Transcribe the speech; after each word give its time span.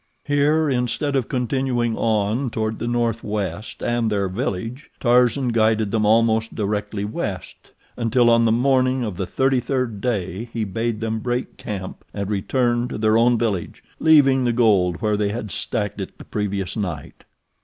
Here, 0.23 0.67
instead 0.67 1.15
of 1.15 1.29
continuing 1.29 1.95
on 1.95 2.49
toward 2.49 2.79
the 2.79 2.87
northwest 2.87 3.83
and 3.83 4.09
their 4.09 4.27
village, 4.27 4.89
Tarzan 4.99 5.49
guided 5.49 5.91
them 5.91 6.07
almost 6.07 6.55
directly 6.55 7.05
west, 7.05 7.73
until 7.95 8.27
on 8.31 8.45
the 8.45 8.51
morning 8.51 9.03
of 9.03 9.15
the 9.17 9.27
thirty 9.27 9.59
third 9.59 10.01
day 10.01 10.49
he 10.51 10.63
bade 10.63 11.01
them 11.01 11.19
break 11.19 11.55
camp 11.55 12.03
and 12.15 12.31
return 12.31 12.87
to 12.87 12.97
their 12.97 13.15
own 13.15 13.37
village, 13.37 13.83
leaving 13.99 14.43
the 14.43 14.53
gold 14.53 15.03
where 15.03 15.15
they 15.17 15.29
had 15.29 15.51
stacked 15.51 16.01
it 16.01 16.17
the 16.17 16.23
previous 16.25 16.75
night. 16.75 17.23